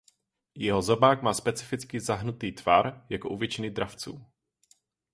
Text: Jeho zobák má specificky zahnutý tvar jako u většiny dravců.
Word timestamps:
Jeho 0.55 0.81
zobák 0.81 1.21
má 1.21 1.33
specificky 1.33 1.99
zahnutý 1.99 2.51
tvar 2.51 3.05
jako 3.09 3.29
u 3.29 3.37
většiny 3.37 3.69
dravců. 3.69 4.25